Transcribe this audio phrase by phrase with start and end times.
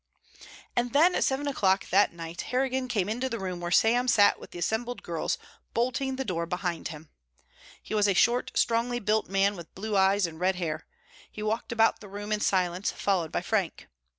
[0.75, 4.39] And then at seven o'clock that night Harrigan came into the room where Sam sat
[4.39, 5.37] with the assembled girls,
[5.75, 7.09] bolting the door behind him.
[7.83, 10.87] He was a short, strongly built man with blue eyes and red hair.
[11.31, 13.89] He walked about the room in silence, followed by Frank.